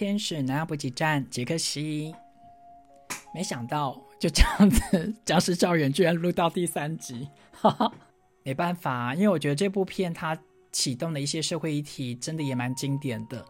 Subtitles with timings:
[0.00, 2.14] 天使南亚补给站杰克西。
[3.34, 4.78] 没想到就这样子，
[5.26, 7.92] 《僵尸校园》居然录到第三集，哈哈，
[8.42, 10.34] 没办法，因为我觉得这部片它
[10.72, 13.44] 启动的一些社会议题真的也蛮经典的，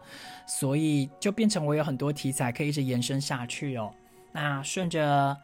[0.45, 3.93] 所以就变成我有很多题材可以一直延伸下去哦。
[4.33, 5.37] 那顺着。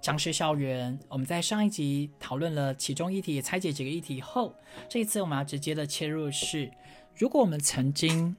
[0.00, 4.54] 僵尸校园，我们在上一集讨论了其中一题，拆解几个议题后，
[4.88, 6.70] 这一次我们要直接的切入是：
[7.14, 8.34] 如果我们曾经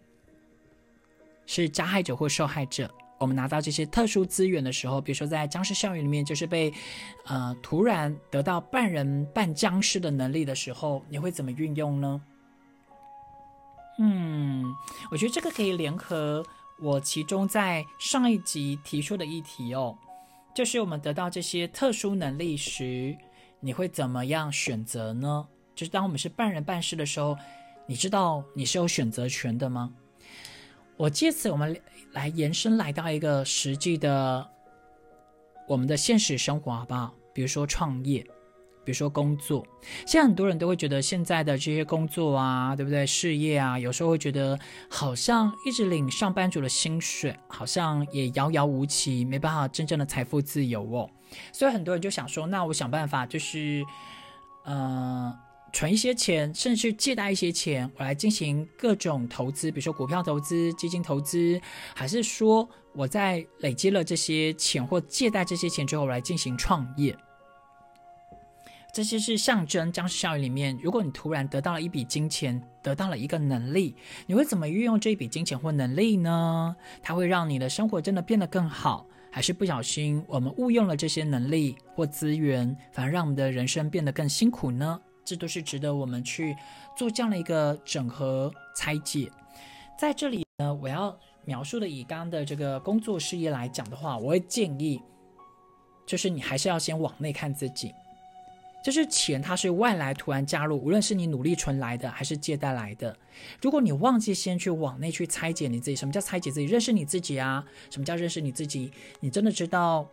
[1.46, 6.74] 是加害者或受害者，我们拿到这些特殊资源的时候，比如说在僵尸校园里面，就是被
[7.26, 12.22] 呃突然得到半人半僵尸的能力的时候，你会怎么运用呢？
[14.00, 14.66] 嗯，
[15.12, 16.44] 我觉得这个可以联合
[16.82, 19.96] 我其中在上一集提出的议题哦。
[20.56, 23.16] 就是我们得到这些特殊能力时，
[23.60, 25.48] 你会怎么样选择呢？
[25.76, 27.36] 就是当我们是半人半尸的时候，
[27.88, 29.92] 你知道你是有选择权的吗？
[30.98, 31.80] 我借此我们
[32.12, 34.48] 来延伸来到一个实际的
[35.68, 37.14] 我们的现实生活，好不好？
[37.34, 38.26] 比如说创业。
[38.86, 39.66] 比如说工作，
[40.06, 43.08] 现在很多人都会觉得现在的这些工作啊，对不对？
[43.08, 44.60] 事业啊，有时候会觉得
[44.90, 51.10] 好像一直领上班族的薪水，好像也遥遥无期，没办法真正的财富自由哦。
[51.54, 53.86] 所以很多人就想说，那我想办法，就是
[54.66, 55.34] 呃，
[55.74, 61.60] 存一些钱，甚至借贷一些钱，我来进行各种投资，比如说股票投资、基金投资，
[61.96, 67.18] 还是说我在累积了这些钱或借贷这些钱之后，我来进行创业。
[68.94, 73.96] 这些是象征僵尸效应里面，如果你突然得到了一笔金钱，得到了一个能力，
[74.28, 76.76] 你会怎么运用这一笔金钱或能力呢？
[77.02, 85.02] 它会让你的生活真的变得更好，还是不小心我们误用了这些能力或资源，反而让我们的人生变得更辛苦呢？
[85.24, 86.56] 这都是值得我们去
[86.98, 89.32] 做这样的一个整合拆解。
[89.98, 95.02] 在这里呢，我要描述的以刚刚的这个工作事业来讲的话，我会建议，
[96.06, 97.94] 就是你还是要先往内看自己。
[98.84, 103.18] 就是钱，它是外来突然加入，无论是你努力存来的，还是借贷来的。
[103.62, 106.66] 如果你忘记先去往内去拆解你自己，什么叫拆解自己？
[106.66, 107.64] 认识你自己啊？
[107.90, 108.92] 什么叫认识你自己？
[109.22, 110.06] 你真的知道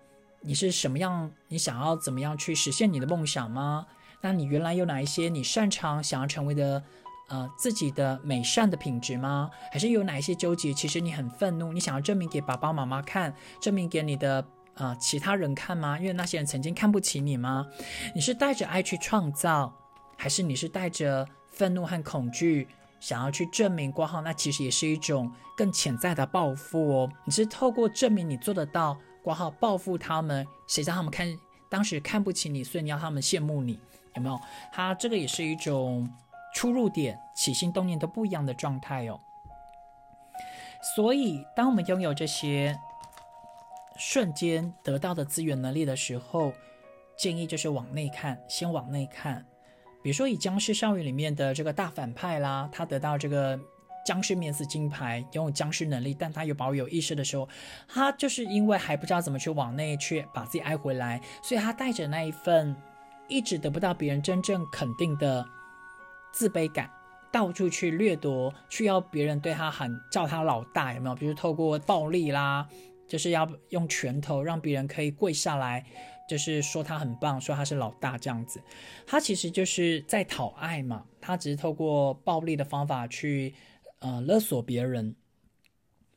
[0.43, 1.29] 你是什么样？
[1.49, 3.89] 你想要怎么样去实现你的梦想吗？
[4.21, 6.83] 那你原来有哪一些你擅长想要成为的，
[7.29, 9.51] 呃，自己的美善的品质吗？
[9.73, 10.73] 还是有哪一些纠结？
[10.73, 14.47] 其实你很愤怒，你想要证明给爸爸妈妈看，证明给你的。
[14.75, 15.99] 啊，其他人看吗？
[15.99, 17.67] 因为那些人曾经看不起你吗？
[18.15, 19.71] 你是带着爱去创造，
[20.17, 22.67] 还是你是带着愤怒和恐惧
[22.99, 24.23] 想要去证明挂号？
[24.23, 27.11] 那其实也是一种更潜在的报复哦。
[27.27, 31.29] 你是透过证明你做得到挂号报复他们，谁让他们看
[31.69, 33.79] 当时看不起你，所以你要他们羡慕你，
[34.15, 34.41] 有没有？
[34.73, 36.09] 他这个也是一种
[36.55, 39.21] 出入点、起心动念都不一样的状态哦。
[40.97, 42.79] 所以，当我们拥有这些。
[44.03, 46.55] 瞬间得到的资源能力的时候，
[47.19, 49.45] 建议就是往内看，先往内看。
[50.03, 53.61] 比如说以僵尸少女里面的这个大反派啦，他得到这个
[54.07, 57.47] 僵尸免死金牌，拥有僵尸能力，但他又保有意识的时候，
[57.87, 62.75] 他就是因为还不知道怎么去往内去把自己爱回来，所以他带着那一份
[63.31, 65.47] 一直得不到别人真正肯定的
[66.33, 66.91] 自卑感，
[67.33, 71.15] 到处去掠夺，去要别人对他喊叫他老大，有没有？
[71.15, 72.69] 比如透过暴力啦。
[73.09, 75.85] 就是要用拳头让别人可以跪下来，
[76.29, 78.63] 就是说他很棒，说他是老大这样子。
[79.05, 83.53] 他其实就是在讨爱嘛，他只是透过暴力的方法去
[83.99, 85.17] 呃勒索别人。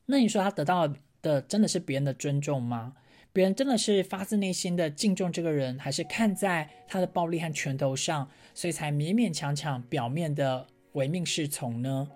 [0.06, 0.88] 那你说他得到
[1.24, 2.94] 的真的是别人的尊重吗？
[3.34, 12.08] 别人真的是发自内心的敬重这个人，还是看在他的暴力和拳头上，所以才勉勉强强表面的唯命是从呢？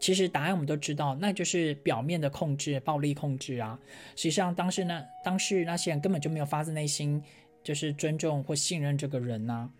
[0.00, 3.78] 其实答案我们都知道，那就是表面的控制、暴力控制啊。
[4.16, 7.22] 实际上，当时那当时那些人根本就没有发自内心，
[7.62, 9.70] 就是尊重或信任这个人呐。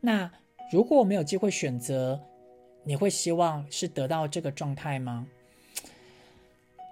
[0.00, 0.30] 那
[0.70, 2.20] 如果我没有机会选择，
[2.84, 5.26] 你会希望是得到这个状态吗？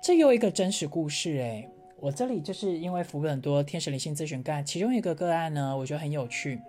[0.03, 6.61] 这又一个真实故事诶，我这里就是因为服务很多天使灵性咨询个，其中一个个案呢，我觉得很有趣。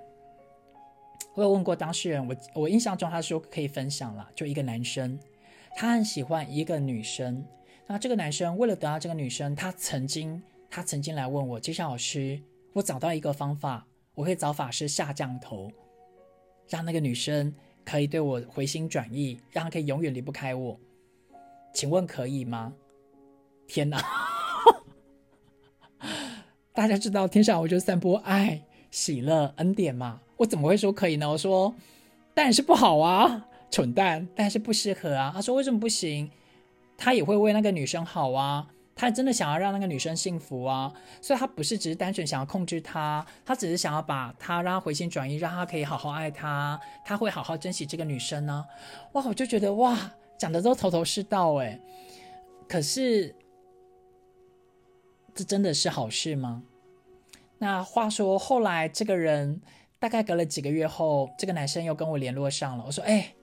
[1.35, 5.19] 我有问过当事人，我我印象中他说可以分享了，就一个男生。
[5.75, 7.45] 他很喜欢一个女生，
[7.85, 10.41] 那这个男生为了得到这个女生，他曾经
[10.71, 12.41] 他曾经来问我，金小老师，
[12.73, 13.85] 我找到一个方法，
[14.15, 15.71] 我可以找法师下降头，
[16.67, 17.53] 让那个女生
[17.85, 20.79] 可以对我回心转意，让她可以永远离不开我，
[21.73, 22.73] 请问可以吗？
[23.67, 24.01] 天哪！
[26.77, 31.27] 大家知道天上我就散播爱、喜乐、恩典嘛，我怎么会说可以呢？
[31.27, 31.73] 我说
[32.35, 33.47] 当然是不好啊。
[33.71, 35.31] 蠢蛋，但是不适合啊！
[35.33, 36.29] 他说为什么不行？
[36.95, 48.63] 他也会为那个女生好啊，他真的想要让那个女生幸福啊，所以他不是只是单纯想要控制她，他只是想要把她让她回心转意，让她可以好好爱她，他会好好珍惜这个女生呢。
[49.13, 49.97] 哇，我就觉得哇，
[50.37, 51.79] 讲的都头头是道哎。
[52.69, 53.35] 可是，
[55.37, 56.63] 这真的是好事吗？
[57.59, 59.61] 那话说后来这个人
[59.99, 62.83] 大概隔了几个月后，这个男生又跟我联络上了。
[62.83, 63.33] 我说：“哎，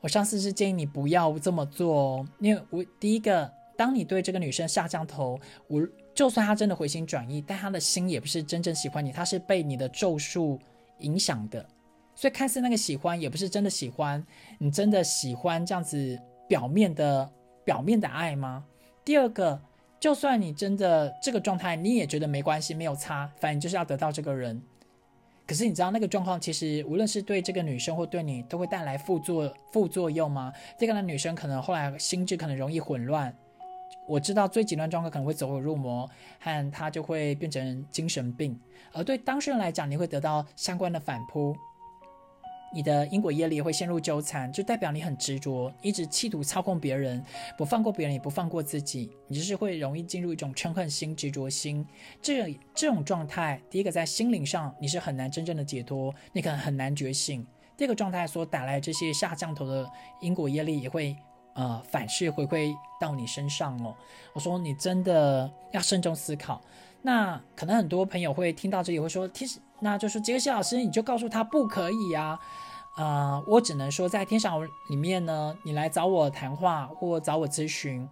[0.00, 10.58] 我上次是建议你不要这么做哦，因为我第一个。”当你对这个女生下降头，我就算她真的回心转意，但她的心也不是真正喜欢你，她是被你的咒术
[10.98, 11.64] 影响的，
[12.16, 14.26] 所以看似那个喜欢也不是真的喜欢。
[14.58, 16.18] 你真的喜欢这样子
[16.48, 17.30] 表面的
[17.64, 18.64] 表面的爱吗？
[19.04, 19.60] 第二个，
[20.00, 24.60] 就算你真的这个状态，你也觉得没关系，没有差，反正就是要得到这个人。
[25.46, 30.52] 可是你知道那个状况，其实无论是对这个女生或对你，都会带来副作副作用吗？
[30.78, 33.34] 这个呢女生可能后来心智可能容易混乱。
[34.06, 36.08] 我知道最极端状况可能会走火入魔，
[36.38, 38.58] 和他就会变成精神病。
[38.92, 41.56] 而对当事人来讲，你会得到相关的反扑，
[42.72, 47.24] 你的因果业力会陷入纠缠，就代表你很执着，一直企图操控别人，
[47.56, 49.10] 不放过别人，也不放过自己。
[49.26, 51.86] 你就是会容易进入一种嗔恨心、执着心。
[52.20, 57.46] 这这种状态，第一个在心灵上你是很难真正的解脱，你可能很难觉醒。
[57.76, 59.88] 第二个状态所带来这些下降头的
[60.20, 61.16] 因果业力也会。
[61.54, 63.92] 呃，反噬回馈到你身上哦。
[64.32, 66.62] 我说你真的要慎重思考。
[67.02, 72.38] 那可能很多朋友会听到这里会说，其实那就是杰西老师，你就告诉他不可以啊。
[72.94, 78.08] 啊，我只能说在天上里面呢，你来找我谈话或找我咨询。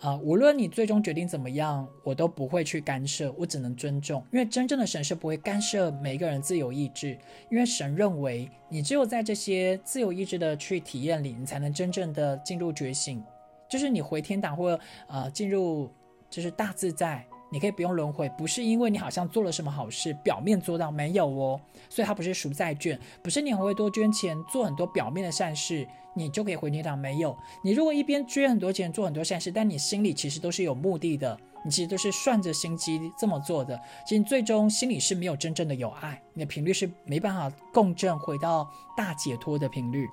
[0.00, 7.18] 啊，无论你最终决定怎么样，我都不会去干涉，我只能尊重，因为真正的神是不会干涉每一个人自由意志，
[7.50, 13.24] 因为神认为你只有在这些自由意志的去体验里，你才能真正的进入觉醒，
[13.70, 15.90] 就是你回天堂或呃进入
[16.28, 17.24] 就是大自在。
[17.56, 21.58] 你可以不用轮回，不是因为你好像做了什么好事，表面做到没有哦，
[21.88, 27.34] 所以它不是赎债券，不是你很会多捐钱，做很多表面的善事，你就可以回天堂没有。
[27.62, 40.06] 你如果一边捐很多钱，做很多善事，但你心里其实都是有目的的，你其实都是顺着心机这么做的，其实最终心里是没有真正的有爱，你的频率是没办法共振回到大解脱的频率。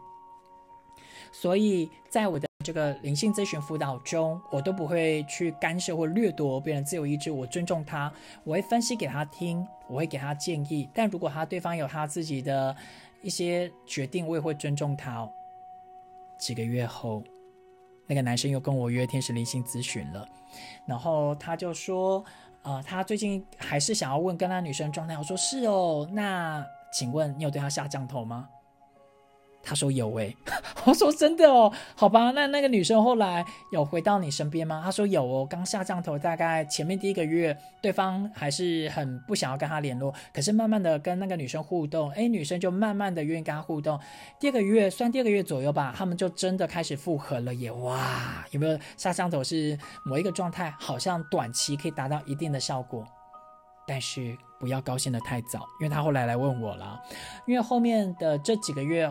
[1.34, 2.48] 所以在我的。
[2.64, 8.12] 这个灵性咨询辅导中，我都不会去干涉或掠夺别人自由意志，我尊重他，
[8.44, 10.90] 我会分析给他听，我会给他建议。
[10.94, 12.76] 但如果他对方有他自己的
[13.22, 15.32] 一些决定，我也会尊重他哦。
[16.38, 17.22] 几个月后，
[18.08, 20.28] 那个男生又跟我约天使灵性咨询了，
[20.86, 22.24] 然后他就说，
[22.64, 25.18] 呃，他最近还是想要问跟他女生状态。
[25.18, 28.50] 我说是哦，那请问你有对他下降头吗？
[29.66, 30.36] 他说有诶，
[30.84, 34.82] 我说真的哦，好吧，那那个女生后来有回到你身边吗？
[34.84, 43.98] 他说有哦，刚下降头，大概前面第一个月，对方还是很不想要跟他联络，可是慢慢的跟那个女生互动，哎，女生就慢慢的愿意跟他互动。
[44.38, 47.72] 第二个月，算第二个月左右吧，他们就真的开始复合了耶！
[47.72, 53.08] 哇，有没有下降头是某一个状态，好像短期可以达到一定的效果，
[53.88, 57.02] 但是不要高兴的太早，因为他后来来问我了，
[57.48, 59.10] 因为后面的这几个月。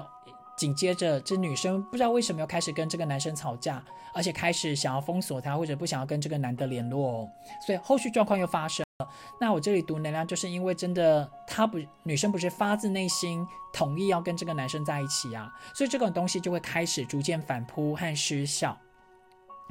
[0.63, 3.83] 紧接着，这女生不知道为什么要开始跟这个男生吵架，
[4.15, 7.29] 而且开始想要封锁他，或者不想要跟这个男的联络，哦
[7.67, 9.09] 所以后续状况又发生了。
[9.41, 18.79] 那我这里读能量，就是因为真的，她不，女生不是发自内心同意要跟这个男生在一起啊，所以这种东西就会开始逐渐反扑和失效，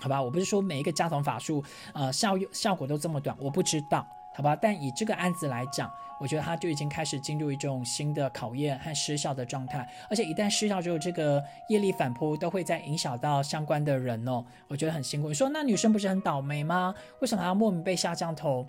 [0.02, 0.22] 好吧？
[0.22, 4.06] 我不是说每一个加同法术，呃，效效果都这么短，我不知道。
[4.34, 15.28] 好吧，但以这个案子来讲，我觉得他就已经开始进入一种新的考验和失效的状态，而且一旦失效之后，这个业力反扑都会再影响到相关的人哦，我觉得很辛苦。
[15.28, 16.96] 你说那女生不是很倒霉吗？
[17.20, 18.66] 为什么还要莫名被下降头？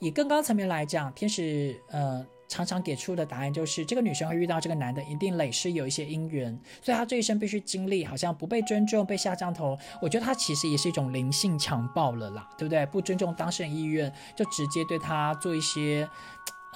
[0.00, 2.26] 以更高层面来讲，天使呃。
[2.54, 9.76] 常常给出的答案就是，这个女生会遇到这个男的，一定累是有一些姻缘，所以她这一生必须经历，好像不被尊重、被下降头。
[10.00, 12.86] 我觉得她其实也是一种灵性强暴了啦，对不对？
[12.86, 16.08] 不尊重当事人意愿，就直接对他做一些，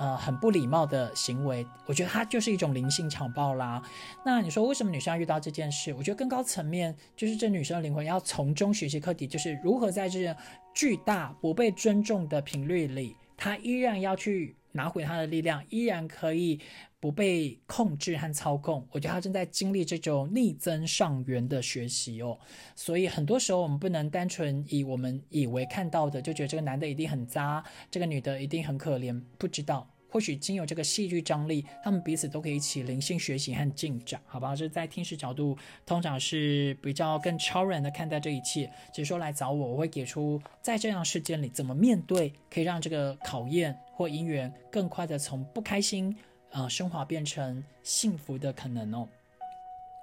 [0.01, 1.65] 呃，很不礼貌的行为。
[1.87, 3.81] 我觉得她就是一种灵性强暴啦。
[4.25, 5.95] 那你说为什么女生要遇到这件事？
[5.95, 10.37] 我觉得更高层面就是这女生的灵魂要从中学习课题，就是如何在这
[10.75, 14.57] 巨大不被尊重的频率里，她依然要去。
[14.73, 16.61] 拿回他的力量，依然可以
[17.01, 18.87] 不被控制和操控。
[18.91, 22.39] 我觉得他正在经历这种逆增上缘的学习哦。
[22.75, 29.21] 所以很多时候，我们不能单纯以我们以为看到的，就觉得这个男的一定很渣，这个女的一定很可怜。
[29.39, 34.57] 不知道，或许经由这个戏剧张力，他们彼此都可以一起灵性学习和进展，好吧？
[34.57, 38.71] 这在听使角度，通常是比较更超然的看待这一切。
[38.93, 46.17] 只是说来找我，我会给出在这样事件里怎么面对，可以让这个考验或姻缘更快的从不开心，
[46.53, 49.09] 呃，升华变成幸福的可能哦。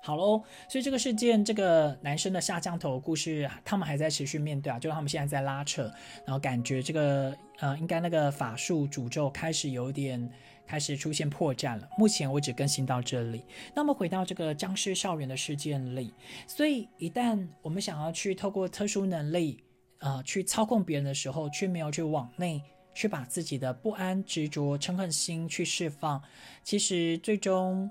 [0.03, 5.89] 好喽，所以这个事件，这个男生的下降头故事，他们还在持续面对啊，就是他们现在在拉扯，
[6.25, 10.29] 然后感觉这个呃，应该那个法术诅咒开始有点
[10.67, 11.87] 开始出现破绽了。
[11.97, 13.45] 目前我只更新到这里。
[13.73, 16.13] 那么回到这个僵尸校园的事件里，
[16.45, 19.63] 所以一旦我们想要去透过特殊能力
[19.99, 22.61] 啊去操控别人的时候，却没有去往内
[22.95, 26.19] 去把自己的不安、执着、嗔恨心去释放，
[26.63, 27.87] 其实最终。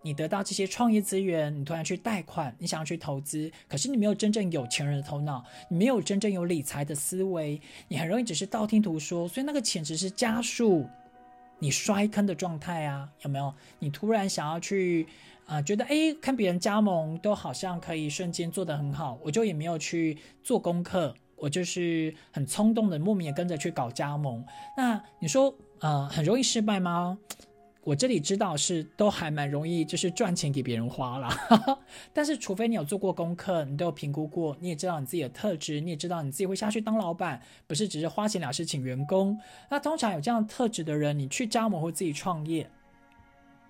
[0.00, 10.86] 你得到这些创业资源，你突然去贷款，你想要去投资，可是你没有真正有钱人的头脑，你没有真正有理财的思维，你很容易只是道听途说，所以那个钱只是加速
[11.58, 13.52] 你摔坑的状态啊，有没有？
[13.80, 15.04] 你突然想要去
[15.46, 24.44] 啊，觉得诶，看别人加盟都好像可以瞬间做得很好，我就也没有去做功课，我就是很冲动的莫名也跟着去搞加盟，
[24.76, 27.18] 那你说呃，很容易失败吗？
[27.84, 31.30] 我这里知道是都还蛮容易，就是赚钱给别人花了。
[32.12, 39.38] 但是除非你有做过功课，你都有评估过，你也知道你自己的特质，你也知道你自己会下去当老板，不是只是花钱了事请员工。
[39.70, 42.68] 那通常有这样特质的人，你去加盟或自己创业，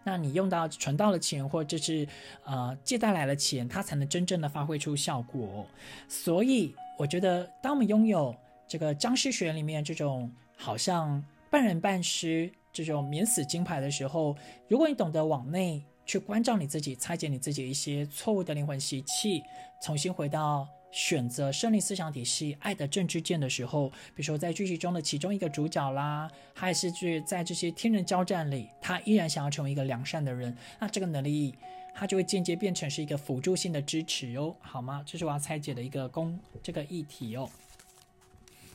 [0.03, 2.09] 那你用到存到的钱，或者是
[2.45, 5.65] 呃借贷来的钱，它才能真正的发挥出效果。
[6.09, 8.37] 所以我觉得，当我们拥有
[8.67, 12.53] 这个僵尸学里面这种好像半人半尸。
[12.71, 14.37] 这种免死金牌的时候，
[14.69, 19.43] 如果你懂得往内去关照你自己，拆解你自己一些错误的灵魂习气，
[19.83, 31.57] 重新回到选择胜利思想体系、爱的正知见的时候，比如说在剧集中的其中一个主角啦，还是去在这些天人交战里，他依然想要成为一个良善的人，那这个能力
[31.99, 35.03] 它就会间接变成是一个辅助性的支持哦，好吗？
[35.05, 37.51] 这是我要拆解的一个公这个议题哦。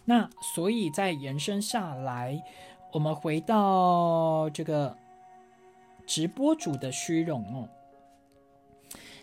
[0.05, 2.43] 那所以在延伸下来。
[2.91, 4.95] 我们回到这个
[6.05, 7.67] 直播主的虚荣哦，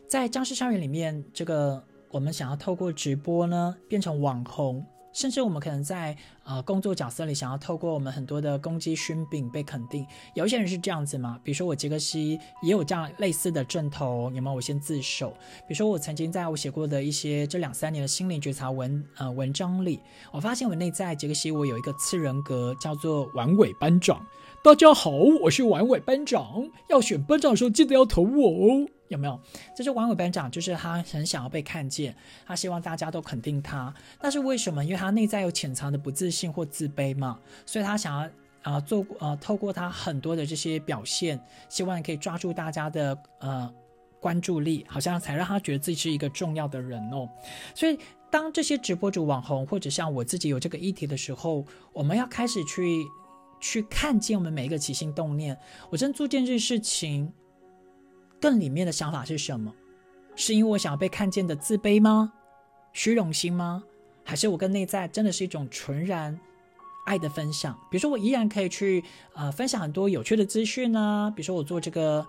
[0.08, 4.84] 在僵尸校园里面，这个我们想要透过直播呢变成网红。
[5.12, 10.06] 甚至我们可能在呃工作角色里，想要透过我们很多的攻击勋柄被肯定。
[10.34, 14.56] 有一些人是这样子嘛，比如说我杰克西也有这样类似的阵头，有没有？
[14.56, 15.30] 我先自首。
[15.66, 20.00] 比如说我曾经在我写过的一些这两三年的心灵觉察文呃文章里，
[20.32, 24.24] 我发现我内在杰克西我有一个次人格，叫做玩尾班长。
[24.62, 25.10] 大家好，
[25.42, 26.68] 我是玩尾班长。
[26.88, 28.88] 要选班长的时候，记得要投我哦。
[29.10, 29.38] 有没有？
[29.74, 32.14] 这是玩尾班长，就是他很想要被看见，
[32.46, 33.92] 他希望大家都肯定他。
[34.22, 34.84] 那是为什么？
[34.84, 37.36] 因为他内在有潜藏的不自信或自卑嘛，
[37.66, 38.30] 所以他想要
[38.62, 43.74] 啊做呃透过他很多的这些表现，希望可以抓住大家的呃
[44.20, 47.28] 关注力，好像才让他觉得自己是一个重要的人哦。
[47.74, 47.98] 所以
[48.30, 53.04] 当这些直播主、网红或者像我自己有这个议题的时候，我们要开始去。
[53.62, 55.54] 去看见我们每一个起心动念，
[55.90, 57.30] 我真做这事情，
[58.40, 59.72] 更里面的想法是什么？
[60.36, 62.32] 是因为我想要被看见的自卑吗？
[62.92, 63.82] 虚荣心吗？
[64.24, 66.38] 还是我跟内在真的是一种纯然
[67.06, 67.78] 爱的分享？
[67.90, 69.02] 比如说，我依然可以去
[69.34, 71.30] 呃分享很多有趣的资讯啊。
[71.30, 72.26] 比如说，我做这个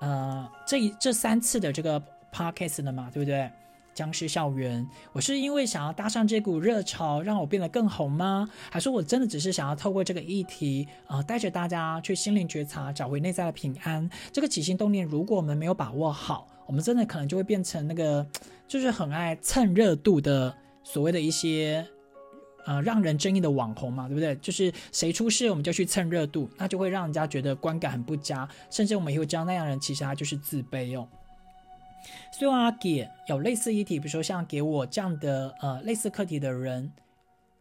[0.00, 3.50] 呃这一这三次的这个 podcast 的嘛，对不对？
[3.94, 8.48] 僵尸校园，我是因为想要搭上这股热潮，让我变得更红吗？
[8.70, 14.08] 还是我真的只是想要透过这个议题，啊，带着大家去心灵觉察，找回内在的平安？
[14.32, 18.26] 这个起心动念，如果我们没有把握好，我们真的可能就会变成那个，
[18.66, 21.86] 就是很爱蹭热度的所谓的一些，
[22.64, 24.34] 呃，让人争议的网红嘛，对不对？
[24.36, 31.06] 就是谁出事，我们就去蹭热度，那就会让人家觉得观感很不佳，甚至我们也会知道那样人其实他就是自卑哦。
[32.30, 36.92] 所以啊，给有类似议题，比如说像给我这样的呃类似课题的人，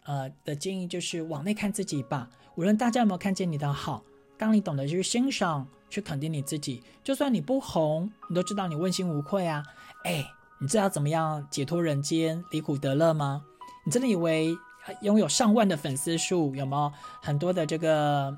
[0.05, 2.29] 呃的建议就是往内看自己吧。
[2.55, 4.03] 无论大家有没有看见你的好，
[4.37, 9.63] 当你懂得去欣赏、去肯定你自己，就算你不红，你都知道你问心无愧啊。
[10.03, 10.25] 哎，
[10.59, 13.43] 你知道怎么样解脱人间、离苦得乐吗？
[13.85, 14.55] 你真的以为
[15.01, 18.37] 拥有上万的粉丝数，有没有很多的这个？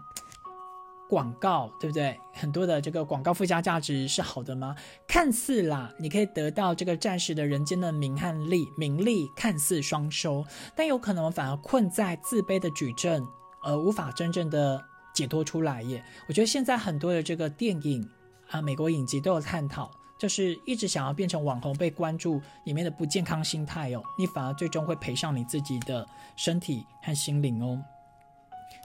[1.14, 2.20] 广告对不对？
[2.34, 4.76] 很多的这个广告附加价值是好的吗？
[5.08, 10.44] 看似啦，你可以得到这个暂时的人间的名和利，名利看似双收，
[10.76, 13.24] 但有可能反而困在自卑的矩阵，
[13.62, 16.04] 而无法真正的解脱出来耶。
[16.28, 18.10] 我觉得现在很多的这个电影
[18.50, 26.04] 啊，美国影集都有探讨，就是一直想要变成网红被关注里面的不健康心态哦，你反而最终会赔上你自己的
[26.36, 27.80] 身体和心灵哦。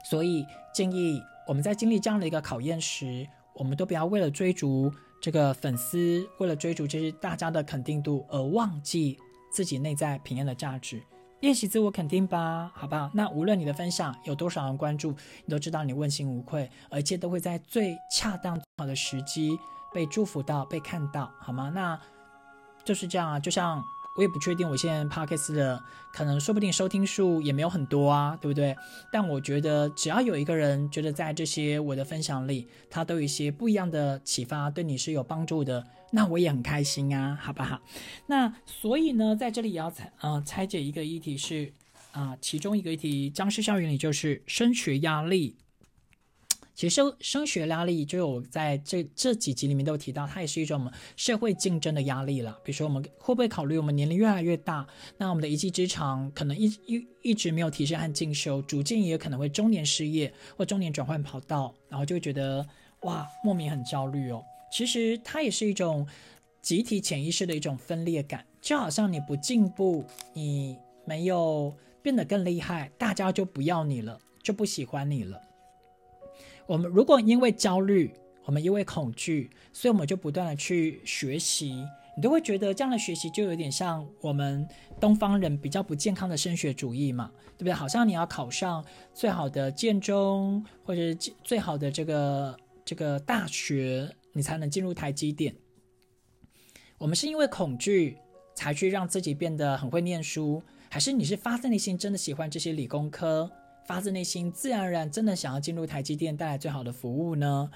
[0.07, 0.45] 所以
[0.75, 1.19] 建议。
[1.49, 9.17] 我们在经历这样的一个考验时，我们都不要为了追逐这个粉丝，为了追逐这些大家的肯定度而忘记
[9.51, 11.01] 自己内在平安的价值。
[11.39, 13.09] 练习自我肯定吧，好不好？
[13.15, 15.09] 那无论你的分享有多少人关注，
[15.43, 19.57] 你都知道你问心无愧，而且都会在最恰当好的时机
[19.91, 21.71] 被祝福到、被看到，好吗？
[21.73, 21.99] 那
[22.85, 23.83] 就是这样啊，就像。
[24.19, 28.75] 我也不确定，我现在 podcast 的可能说不定收听数也没有很多啊，对不对？
[29.09, 37.79] 但我觉得只要有一个人觉得在这些我的分享里，他都有一些不一样的启发，对你是有帮助的，那我也很开心啊，好不好？
[38.25, 41.71] 那所以呢，在这里也要拆呃拆解一个议题是
[42.11, 45.55] 啊，其中一个议题，僵尸校园里就是升学压力。
[46.79, 52.57] 其实升学压力，就有在这这几集里面都有提到，它也是一种我们社会竞争的压力了。
[52.63, 62.65] 比如说，我们会不会考虑我们年龄越来越大，那我们的一技之长可能一一一直没有提升和进修，逐渐也可能会中年失业或中年转换跑道，然后就会觉得
[63.01, 64.41] 哇，莫名很焦虑哦。
[64.71, 66.07] 其实它也是一种
[66.61, 75.41] 集体潜意识的一种分裂感，就好像你不进步，你没有变得更厉害，大家就不要你了，就不喜欢你了。
[76.69, 78.13] 我们如果因为焦虑，
[78.45, 81.83] 我们因为恐惧，所以我们就不断的去学习，
[82.15, 84.67] 你都会觉得这样的学习就有点像我们
[84.99, 87.73] 东方人比较不健康的升学主义嘛，对不对？
[87.73, 88.85] 好像你要考上
[89.15, 95.55] 最好的建中，或者是最好的这个这个大学，你才能进入台积电。
[96.99, 98.15] 我们是因为恐惧
[98.53, 103.49] 才去让自己变得很会念书，还是你是发自内心真的喜欢这些理工科？
[103.89, 107.71] 发自内心、自然而然，真的想要进入台积电带来最好的服务呢？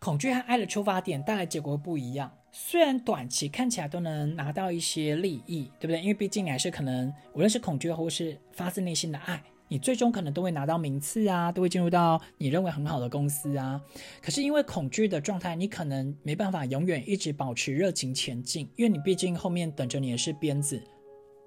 [0.00, 2.28] 恐惧和爱的出发点带来结果不一样。
[2.50, 6.00] 虽然短期看起来都能拿到一些利益，对不对？
[6.00, 13.80] 因为毕竟你还是可能，无论是恐惧或是发自内心的爱，你最终可能都会拿到名次啊，都会进入到你认为很好的公司啊。
[14.20, 20.82] 可是因为恐惧的状态，你可能没办法永远一直保持热情前进，因为你毕竟后面等着你的是鞭子，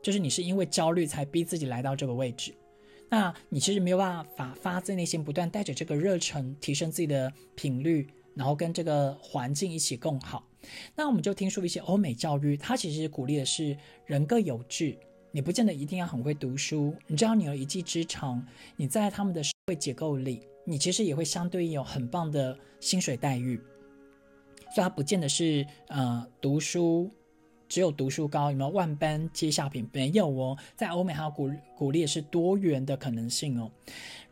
[0.01, 2.55] 就是你是因为焦虑才逼自己来到这个位置。
[3.17, 10.45] 那你其实没有办法发自内心不断带着这个热忱提升自己的频率，然后跟这个环境一起共好。
[10.97, 14.97] 那我们就听说一些欧美教育，它其实鼓励的是人各有志，
[15.32, 23.56] 你不见得一定要很会读书，你只要你有一技之长，你在他们的社会结构里，你其实也会相对应有很棒的薪水待遇。
[24.73, 27.10] 所以它不见得是呃读书。
[27.75, 29.85] 只有读书高有没有万般皆下品？
[29.91, 33.69] 没有哦，在欧美还有鼓鼓励是多元的可能性哦。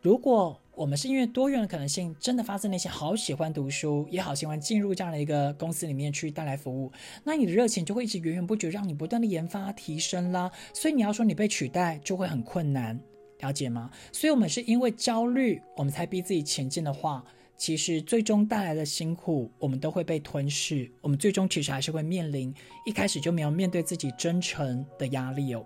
[0.00, 6.90] 如果我们是因为多元的可能性，真的发自内心好喜欢读书，也好喜欢进入这样的一个公司里面去带来服务，
[7.22, 10.50] 那你的热情就会一直源源不绝，让你不断的研发提升啦。
[10.72, 12.98] 所以你要说你被取代，就会很困难，
[13.40, 13.90] 了解吗？
[14.10, 17.22] 所以我们是因为焦虑，我们才逼自己前进的话。
[17.56, 20.90] 其实最终带来的辛苦，我们都会被吞噬。
[21.00, 22.52] 我们最终其实还是会面临
[22.84, 25.64] 一开始就没有面对自己真诚的压力哦。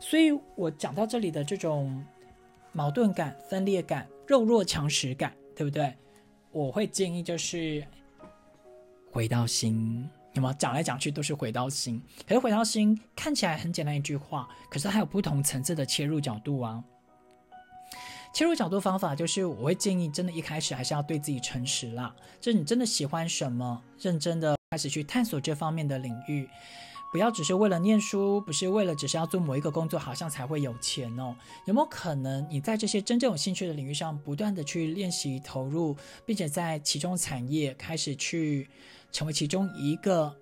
[0.00, 2.04] 所以我讲到这里的这种
[2.72, 5.94] 矛盾感、分裂感、弱肉强食感，对不对？
[6.50, 7.84] 我会建议就是
[9.12, 10.54] 回到心，有没有？
[10.54, 12.02] 讲来讲去都是回到心。
[12.26, 16.82] 可是回到心看起来很简单一句话，可是它有不同层次的切入角度啊。
[18.32, 22.14] 切入角度方法就是，我会建议，真的一开始还是要对自己诚实啦。
[22.40, 26.48] 就是你真的喜欢什么，认真的开始去探索这方面的领域，
[27.10, 31.34] 不要只是为了念书，不是为了只是要做某一个工作，好像才会有钱哦。
[31.64, 38.68] 有没有可能你在这些真正有兴趣的领域上，不断的去练习投入，并且在其中产业开始去
[39.10, 40.32] 成为其中一个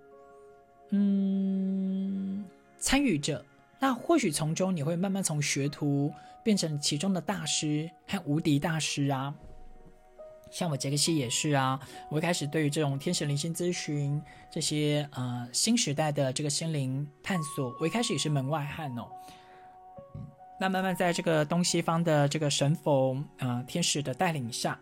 [0.91, 2.45] 嗯
[2.79, 3.43] 参与者？
[3.79, 6.13] 那或许从中你会慢慢从学徒。
[6.47, 9.35] 变成其中的大师和无敌大师啊！
[10.49, 19.09] 像我杰克西也是啊，我一开始对于这种天使灵性咨询这些呃新时代的这个心灵探索，我一开始也是门外汉哦。
[20.61, 24.79] 那慢慢在这个东西方的这个神佛啊天使的带领下，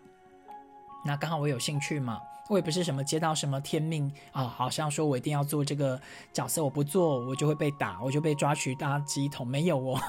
[1.03, 6.01] 那刚好我有兴趣嘛，我也不是什么接到什么天命啊，好像说我一定要做这个
[6.33, 10.01] 角色，我不做我就会被打，我就被抓去当鸡桶，没有哦。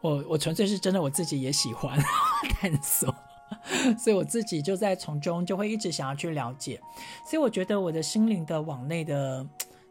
[0.00, 1.96] 我 我纯粹是真的，我自己也喜欢
[2.54, 3.14] 探索，
[3.98, 6.80] 所以我自己就在从中就会一直想要去了解，
[7.24, 9.46] 所以我觉得我的心灵的往内的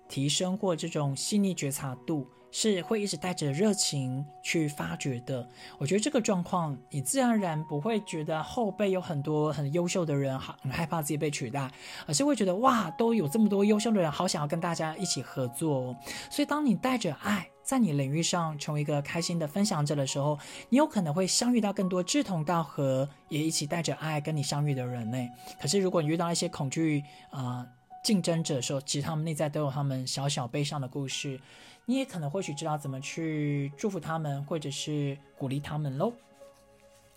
[0.08, 5.48] 提升或这种细腻觉察度是会一直带着热情去发掘的。
[5.78, 11.72] 我觉得这个状况，你自然而然不会觉得后辈有很多很优秀的人，好很害怕自己被取代，
[12.08, 15.96] 而是会觉得哇，都有这么多优秀的人，好想要跟大家一起合作哦。
[16.30, 17.50] 所以当你带着爱。
[17.62, 25.18] 在你领域上成为一个开心的分享者的时候，你有可能会相遇到更多志同道合，也一起带着爱跟你相遇的人呢。
[25.62, 27.64] 可是如果你遇到一些恐惧啊
[28.04, 31.40] 竞争者的时候，其实他们内在都有他们小小悲伤的故事，
[31.89, 36.13] 你也可能或许知道怎么去祝福他们，或者是鼓励他们喽。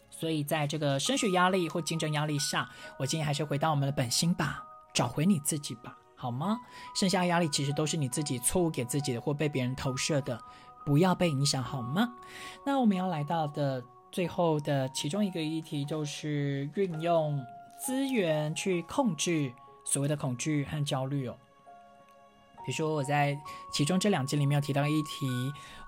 [0.08, 2.66] 所以在这个升学压力或竞争压力下，
[2.98, 5.94] 我建议还是回到我们的本心吧，找回你自己吧。
[6.16, 6.58] 好吗？
[6.94, 10.40] 剩下的压力其实都是你自己错误给自己的，或被别人投射的，
[10.86, 12.10] 不要被影响，好吗？
[12.64, 17.38] 那我们要来到的最后的其中一个议题，就是运用
[17.78, 19.52] 资源去控制
[19.84, 21.36] 所谓的恐惧和焦虑哦。
[22.64, 23.38] 比如说我在
[23.72, 25.26] 其中这两集里面有提到议题，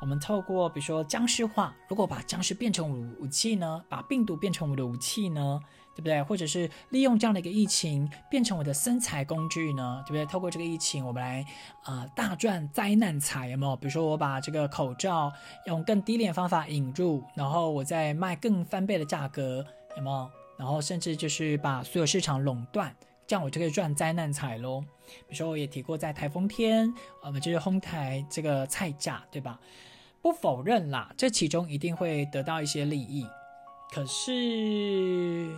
[0.00, 3.82] 我们透过比如说僵尸化，如果把僵尸变成武武器呢？
[3.88, 5.60] 把病毒变成我的武器呢？
[5.94, 6.20] 对不对？
[6.24, 10.02] 或者是利用这样的一个疫情变成我的生财工具呢？
[10.04, 10.26] 对不对？
[10.26, 11.46] 透过这个疫情，我们来
[11.84, 13.76] 啊大赚灾难财，有没有？
[13.76, 15.32] 比如说我把这个口罩
[15.66, 19.64] 用更低廉方法引入，然后我再卖更翻倍的价格，
[19.96, 20.28] 有没有？
[20.56, 22.92] 然后甚至就是把所有市场垄断，
[23.26, 24.82] 这样我就可以赚灾难财喽。
[25.06, 29.58] 比如说我也提过，在台风天，我们就是哄抬这个菜价，对吧？
[30.22, 33.26] 不否认啦，这其中一定会得到一些利益，
[33.92, 35.54] 可是。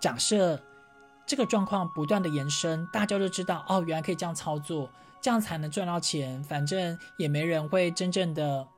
[0.00, 0.60] 假设
[1.24, 4.90] 这个状况不断的延伸，大家都知道哦，原来可以这样操作，
[5.22, 6.42] 这样才能赚到钱。
[6.44, 8.68] 反正也没人会真正的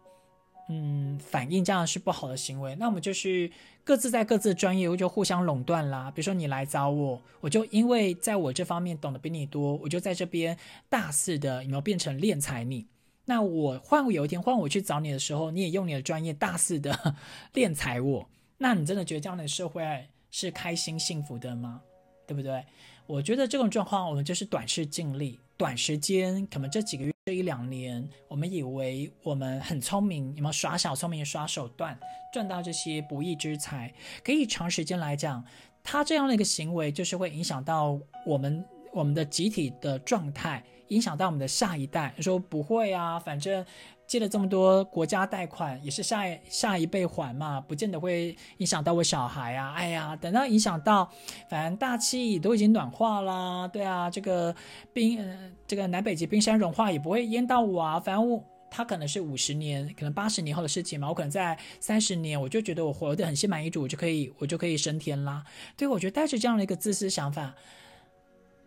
[0.68, 2.74] 嗯反映这样是不好的行为。
[2.76, 3.50] 那我们就是
[3.84, 6.10] 各自在各自的专业，我就互相垄断啦。
[6.10, 10.56] 比如说你来找我，我就因为在我这方面懂得比你多，我就在这边
[10.88, 12.86] 大肆的有没有变成敛财你？
[13.26, 17.16] 那我换有一天换我去找你的时候，你也用你的专业大肆的
[17.54, 20.08] 敛财我，那你真的觉得这样的社会？
[20.30, 21.80] 是开心幸福的吗？
[22.26, 22.64] 对不对？
[23.06, 31.98] 我觉得这种状况，我们就是短视尽力，短时间，可能这几个月、这一两年，我们以为我们很聪明，有没有耍小聪明、耍手段，
[32.32, 33.92] 赚到这些不义之财？
[34.22, 35.42] 可以长时间来讲，
[35.82, 42.14] 他这样的一个行为，就是会影响到我们我们的集体的状态，影响到我们的下一代。
[42.20, 43.64] 说不会啊，反正。
[44.06, 49.74] 借了这么多国家贷款，也是下下一辈还嘛，不见得会影响到我小孩啊。
[49.74, 51.10] 哎呀，等到影响到，
[51.50, 54.54] 反正大气都已经暖化啦，对啊，这个
[54.92, 55.18] 冰，
[55.66, 57.98] 这个南北极冰山融化也不会淹到我啊。
[57.98, 61.08] 反正我他可能是五十年，可能八十年后的事情嘛。
[61.08, 65.42] 我可能在三十年，我就觉得我活得很心满意足，我就可以，我就可以升天啦。
[65.76, 67.56] 对，我觉得带着这样的一个自私想法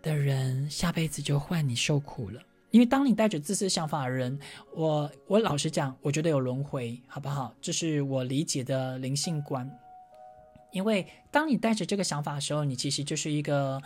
[0.02, 2.42] 的人，下辈子就换你受苦了。
[2.72, 4.40] 因为当你带着自私想法的人，
[4.76, 7.54] 我我老实讲，我觉得有轮回，好不好？
[7.60, 9.70] 这是我理解的灵性观。
[10.72, 13.82] 因为当你带着这个想法的时候，你其实就是一个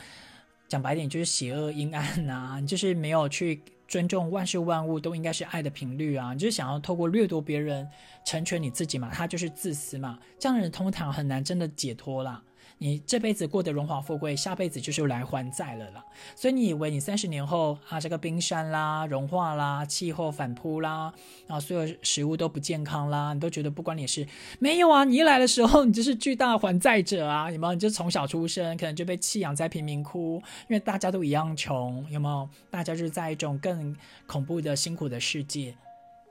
[0.68, 7.88] 讲白点，就是邪恶阴暗呐，你就是没有去尊重万事万物都应该是爱的频率啊，你就是想要透过掠夺别人
[8.26, 12.44] 成全你自己嘛，他就是自私嘛，这样的人通常很难真的解脱啦。
[12.84, 16.04] 你这辈子过得荣华富贵，下辈子就是来还债了啦。
[16.36, 21.14] 所以你以为你三十年后啊，这个冰山啦融化啦，气候反扑啦，
[21.48, 24.28] 然后所有食物都不健康啦，你都觉得不关你事？
[24.60, 27.50] 没有啊，你一来的时候，你就是巨大还债者啊！
[27.50, 27.74] 有没有？
[27.74, 30.36] 你就从小出生，可能就被弃养在贫民窟，
[30.68, 32.50] 因为大家都一样穷，有没有？
[32.70, 33.96] 大家就是在一种更
[34.28, 35.74] 恐怖的辛苦的世界。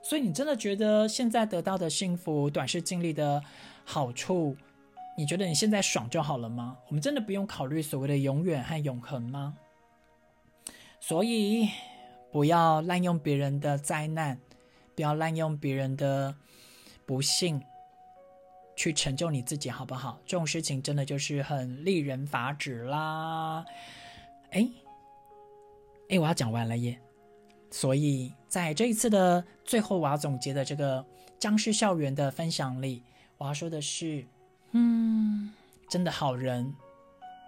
[0.03, 3.41] 所以你真的觉得现在得到的幸福、短视经历的
[3.83, 4.55] 好处？
[5.15, 6.77] 你觉得你现在爽就好了吗？
[6.87, 9.55] 我们真的不用考虑所谓的永远和永恒吗？
[10.99, 11.69] 所以
[12.31, 14.39] 不要滥用别人的灾难，
[14.95, 16.35] 不要滥用别人的
[17.05, 17.61] 不幸
[18.75, 20.19] 去成就你自己，好不好？
[20.25, 23.63] 这种事情真的就是很令人发指啦！
[24.49, 24.67] 哎
[26.09, 26.99] 哎，我要讲完了耶！
[27.69, 31.05] 所以在这一次的最后，我要总结的这个
[31.37, 33.03] 僵尸校园的分享里，
[33.37, 34.25] 我要说的是。
[34.75, 35.51] 嗯，
[35.87, 36.73] 真的好人，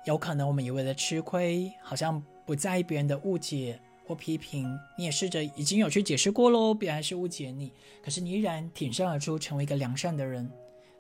[0.06, 4.78] 有可能我们以为的吃亏，好像不在意别人的误解或批评。
[4.96, 10.48] 你也试着已经有去解释过喽，别人还是误解你，可是你依然挺身而出，成为一个良善的人。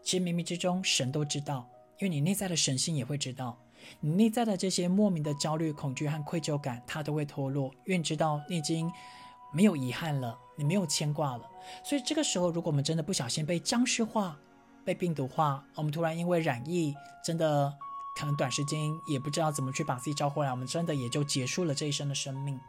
[0.02, 3.56] 其实冥冥之中，神都知道，因为你内在的神性也会知道，
[4.00, 8.92] 你内在的这些莫名的焦虑、恐惧和愧疚感，它都会脱落，因为知道你已经
[9.54, 11.48] 没有遗憾了，你没有牵挂了。
[11.84, 14.40] 所以这个时候，如果我们真的不小心被僵尸化，
[14.86, 17.74] 被病毒化，我们突然因为染疫，真的
[18.16, 22.60] 可能短时间也不知道怎么去把自己招回来，我们真的也就结束了这一生的生命。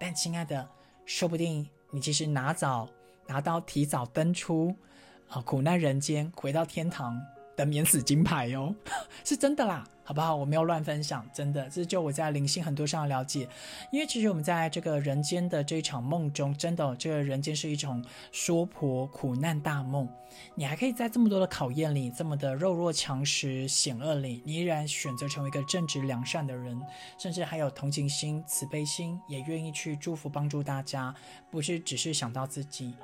[0.00, 0.68] 但亲爱的，
[1.04, 2.88] 说不定你其实拿早
[3.26, 4.74] 拿到提早登出
[5.28, 7.20] 啊苦难人间，回到天堂，
[7.58, 8.72] 的免死金牌哦，
[9.24, 10.36] 是真的啦，好不好？
[10.36, 13.48] 我没有乱分享，真的，这是就我在灵性很多上的了解。
[13.90, 20.08] 因为其实我们在这个人间的这一场梦中，真的，这个人间是一种娑婆苦难大梦。
[20.54, 26.80] 你还可以在这么多的考验里，这么的弱肉强食、险恶里，你依然选择成为一个正直良善的人，
[27.18, 31.12] 甚至还有同情心、慈悲心，也愿意去祝福帮助大家，
[31.50, 32.94] 不是只是想到自己。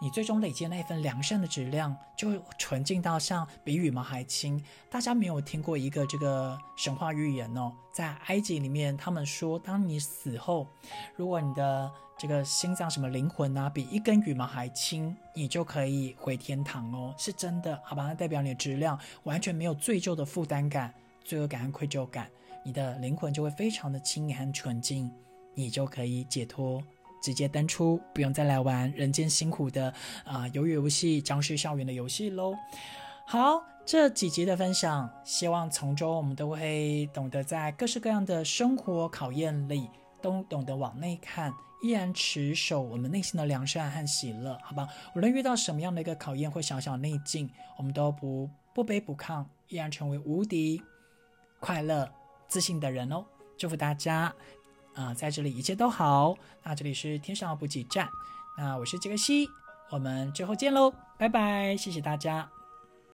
[0.00, 4.62] 你最终累积那一份良善的质量，就纯净到像比羽毛还轻。
[4.88, 10.68] 大家没有听过一个这个神话预言哦，在埃及里面，他们说，当你死后，
[11.16, 18.06] 如果你的这个心脏什么灵魂啊，比一根羽毛还轻，你就可以回天堂哦，是真的，好吧？
[18.06, 22.30] 那代表你的质量完全没有罪疚的负担感、罪恶感和愧疚感，
[22.64, 25.10] 你的灵魂就会非常的轻和纯净，
[25.54, 26.80] 你就可以解脱。
[27.20, 29.92] 直接登出，不用再来玩人间辛苦的
[30.24, 32.54] 啊鱿鱼游戏、僵尸校园的游戏喽。
[33.26, 39.90] 好，这几集的分享，希望从中我们都会懂得在各式各样的生活考验里，
[40.22, 41.52] 都懂得往内看，
[41.82, 44.88] 依然持守我们内心的良善和喜乐，好吧？
[45.14, 50.82] 无论遇到什么样的一个考验或小小内境，我们都不不卑不亢，依然成为无敌
[51.60, 52.10] 快乐
[52.46, 53.24] 自信的人哦。
[53.58, 54.32] 祝福大家！
[54.98, 56.34] 啊，在这里一切都好。
[56.64, 58.08] 那这里是天上补给站，
[58.56, 59.48] 那我是杰克西，
[59.90, 62.57] 我们之后见喽，拜拜，谢谢大家。